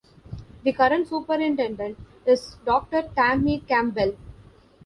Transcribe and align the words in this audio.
The 0.63 0.73
current 0.73 1.07
Superintendent 1.09 1.95
is 2.25 2.55
Doctor 2.65 3.11
Tammy 3.15 3.59
Campbell. 3.59 4.17